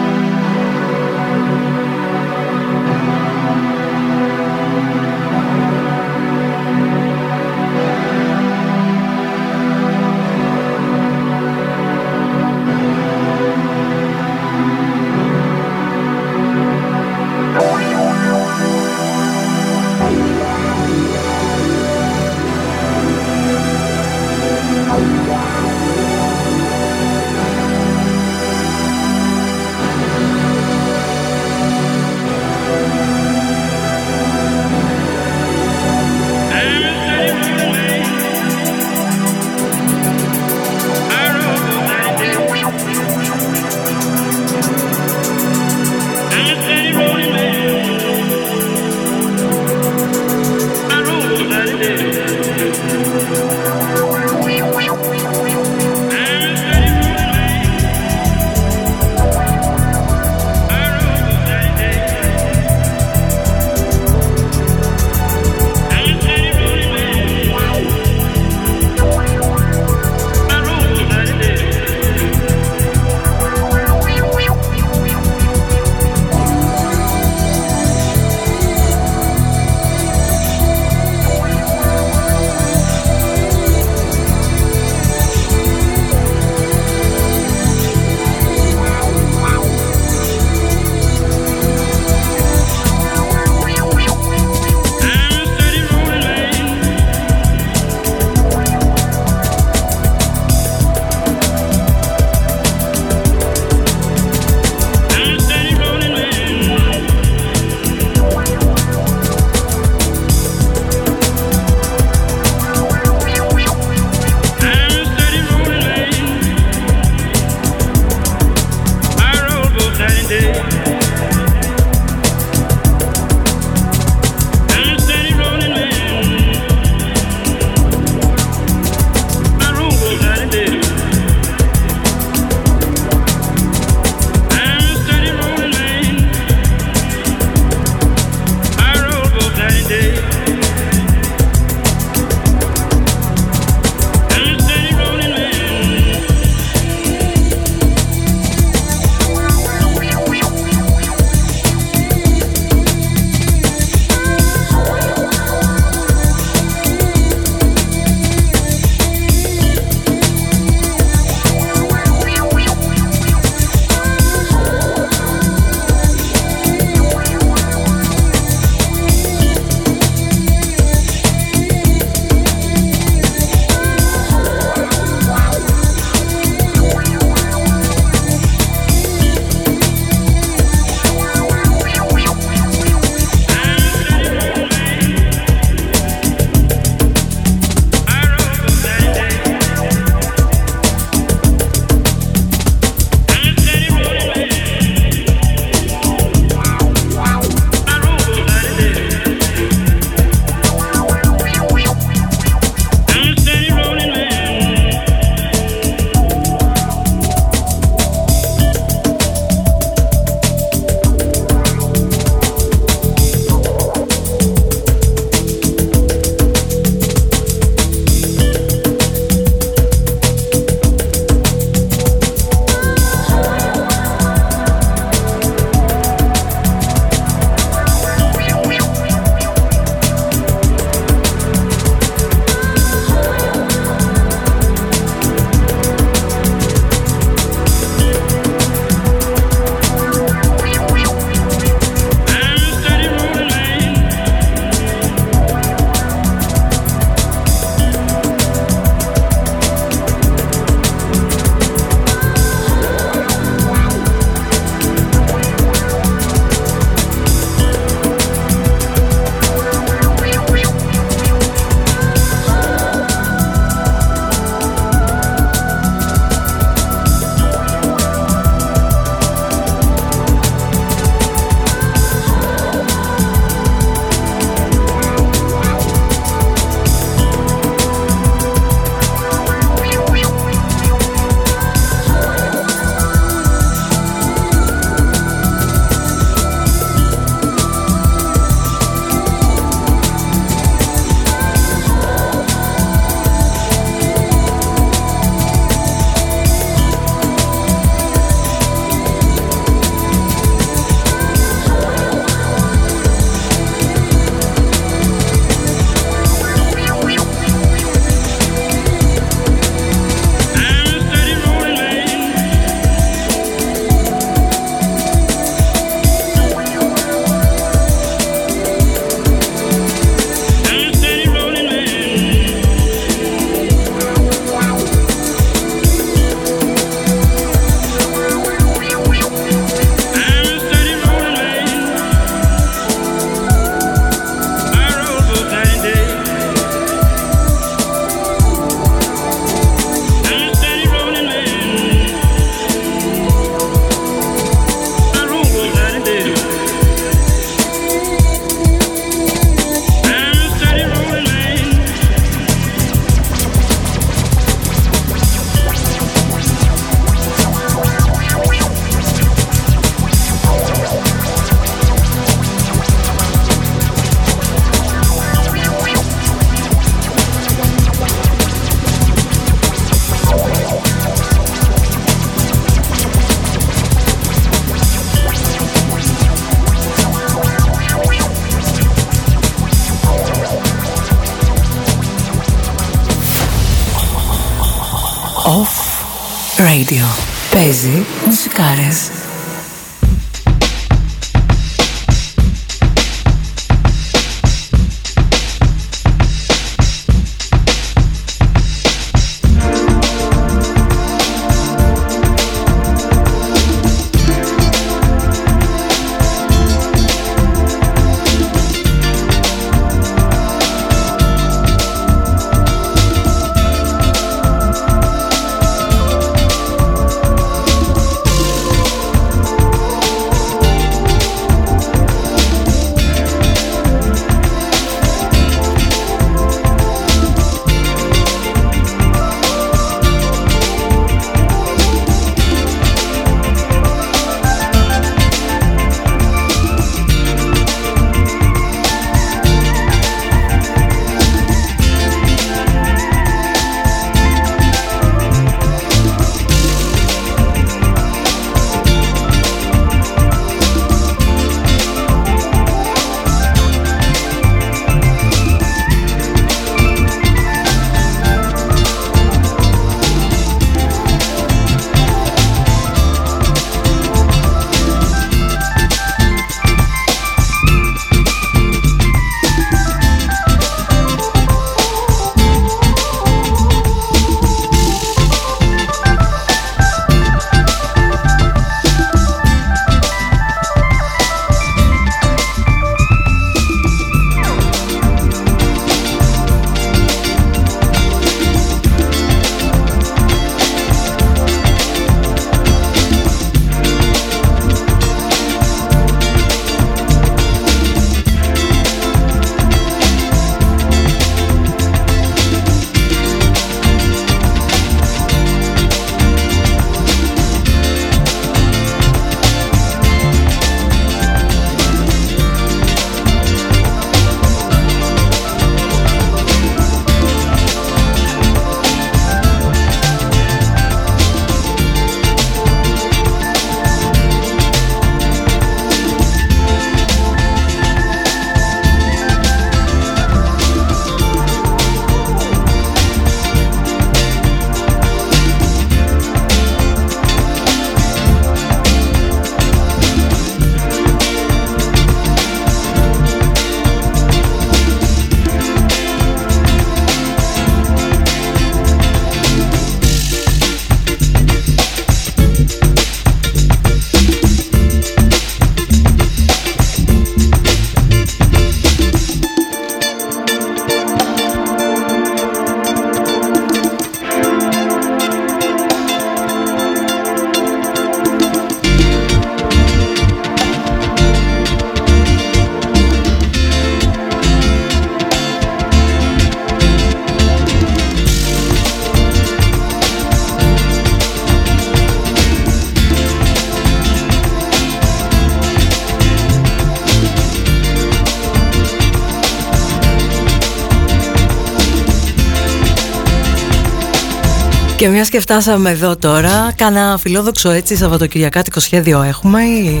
[595.04, 600.00] Και μιας και φτάσαμε εδώ τώρα, κάνα φιλόδοξο έτσι Σαββατοκυριακάτικο σχέδιο έχουμε ή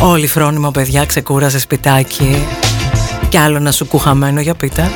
[0.00, 2.46] όλοι φρόνιμο παιδιά, ξεκούρασε σπιτάκι
[3.28, 4.90] και άλλο να σου κουχαμένο για πίτα.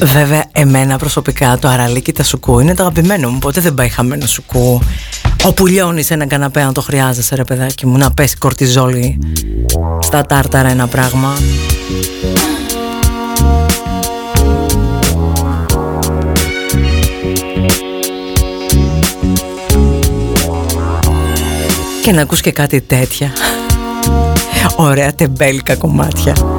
[0.00, 3.38] Βέβαια, εμένα προσωπικά το αραλίκι τα σουκού είναι το αγαπημένο μου.
[3.38, 4.82] Ποτέ δεν πάει χαμένο σουκού.
[5.44, 9.18] Όπου λιώνεις σε έναν καναπέ, αν το χρειάζεσαι, ρε παιδάκι μου, να πέσει κορτιζόλι
[10.00, 11.36] στα τάρταρα ένα πράγμα.
[22.02, 23.32] Και να ακούς και κάτι τέτοια.
[24.76, 26.57] Ωραία τεμπέλικα κομμάτια.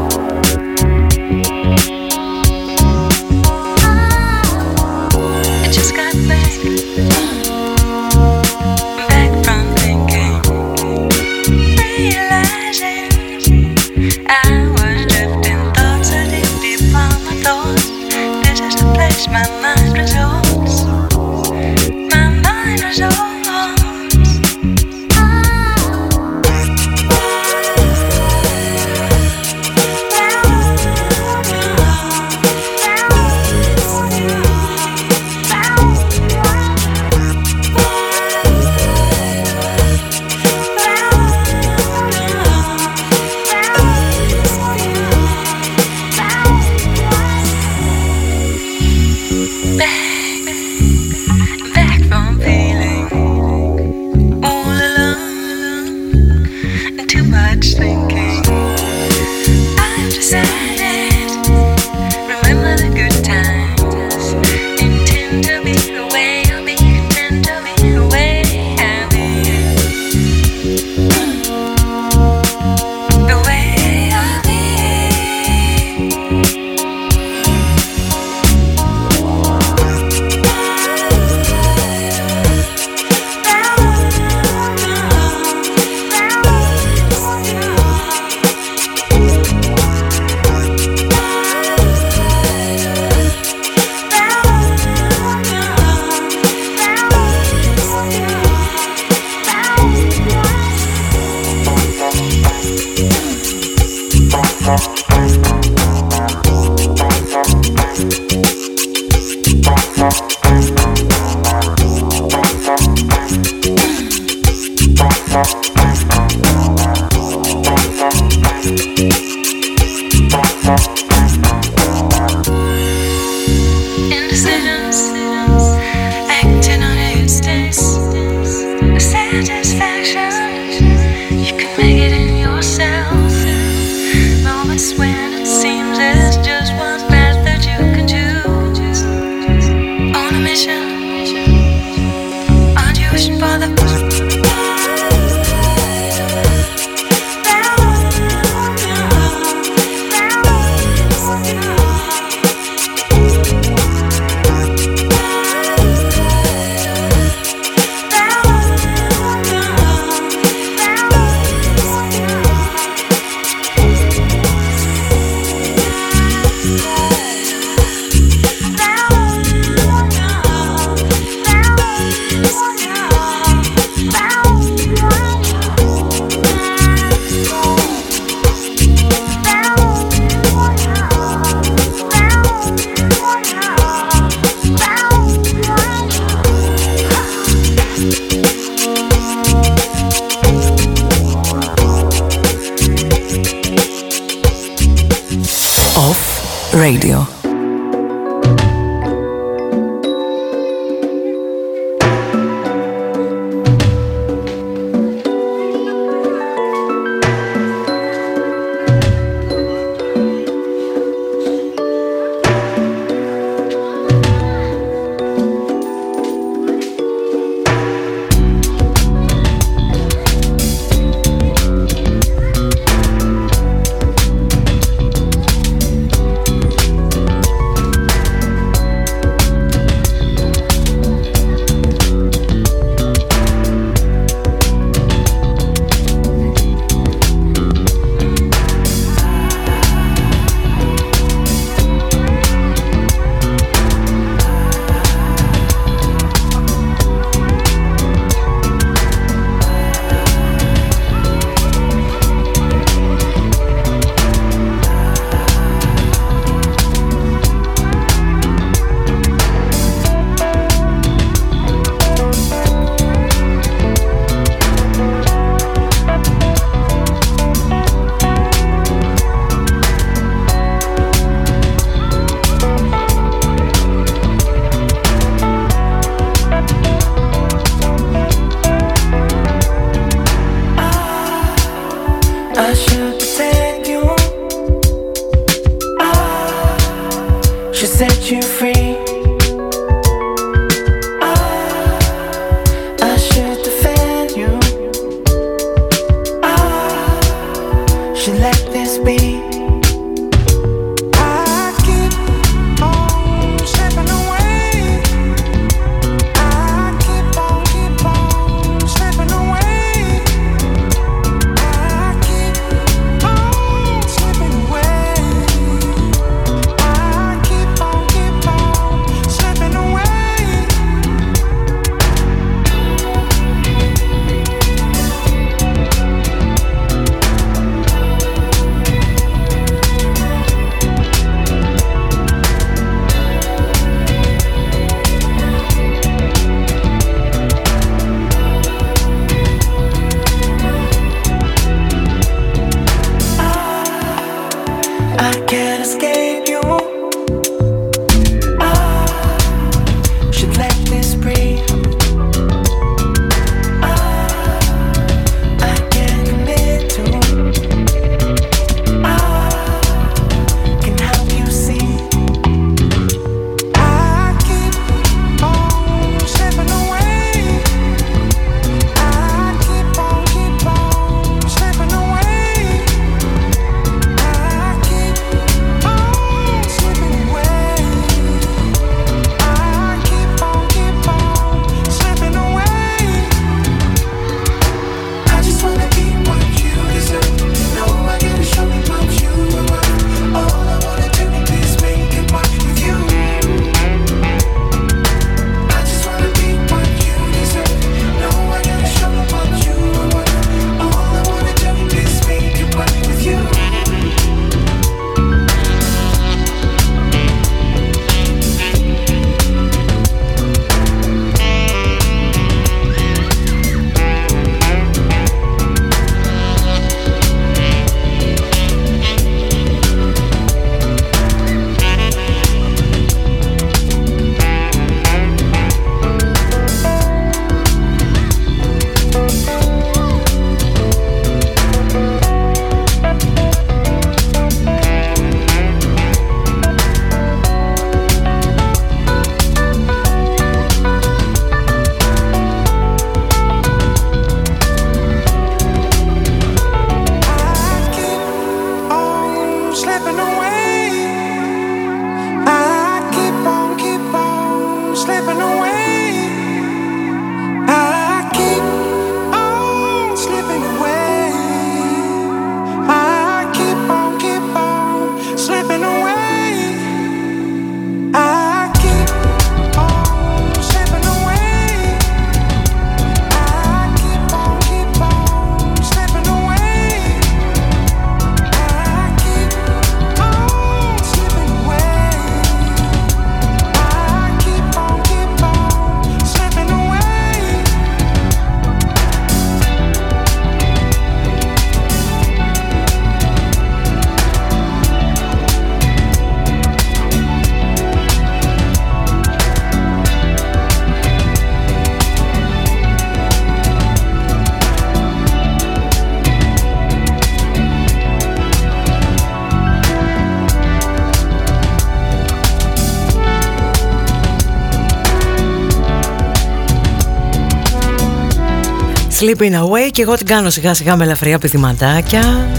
[519.19, 522.49] Sleeping Away και εγώ την κάνω σιγά σιγά με ελαφριά πηδηματάκια.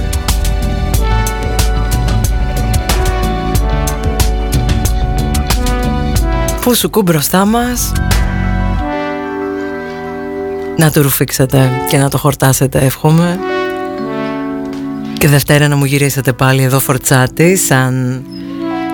[6.61, 7.93] Πού σου κου μπροστά μας.
[10.77, 13.39] Να του ρουφήξετε και να το χορτάσετε εύχομαι.
[15.19, 18.25] Και Δευτέρα να μου γυρίσετε πάλι εδώ φορτσάτη Σαν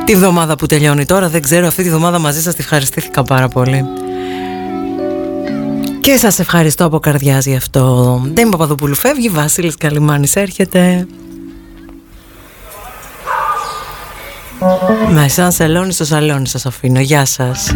[0.04, 1.28] τη βδομάδα που τελειώνει τώρα.
[1.28, 4.05] Δεν ξέρω αυτή τη βδομάδα μαζί σας τη ευχαριστήθηκα πάρα πολύ
[6.06, 8.20] και σας ευχαριστώ από καρδιάς γι' αυτό.
[8.32, 11.06] Ντέμι Παπαδοπούλου φεύγει, Βασίλης Καλιμάνης έρχεται.
[15.10, 17.00] Με σαν σαλόνι στο σαλόνι σας αφήνω.
[17.00, 17.74] Γεια σας.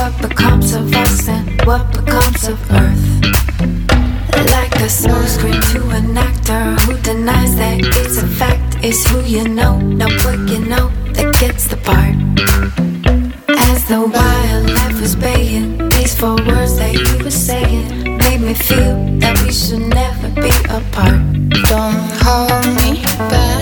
[0.00, 3.04] What becomes of us and what becomes of Earth.
[4.54, 9.46] Like a smokescreen to an actor who denies that it's a fact, is who you
[9.46, 12.14] know, not what you know that gets the part.
[13.68, 18.96] As the wildlife was baying, these four words that you were saying made me feel
[19.18, 21.20] that we should never be apart.
[21.68, 23.60] Don't hold me back.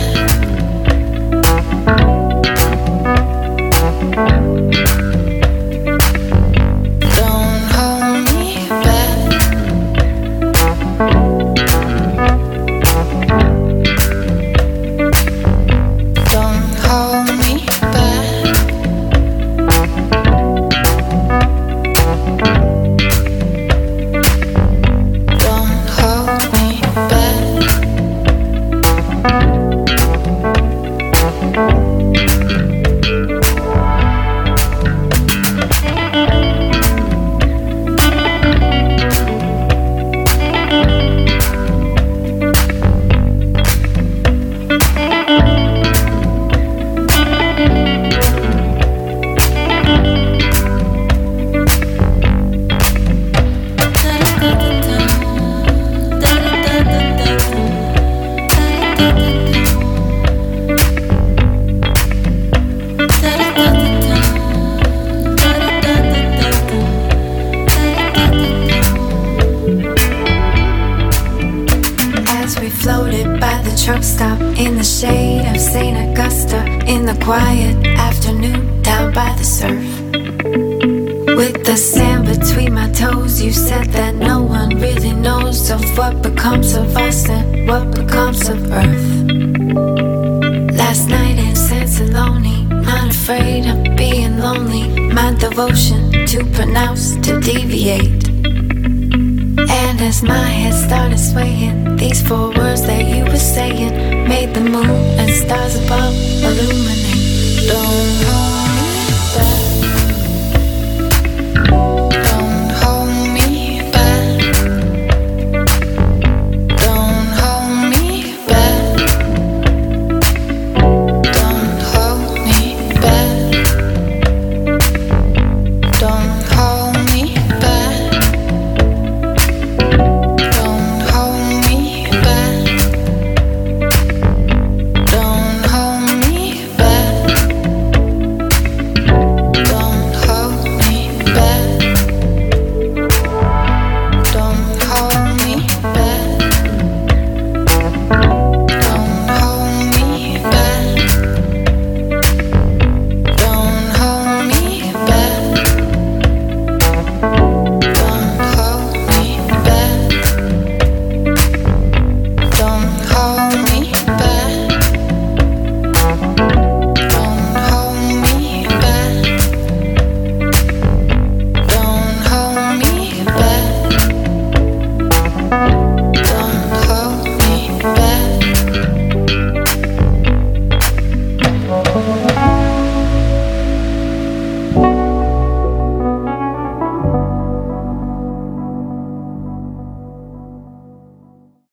[101.39, 101.98] Swaying,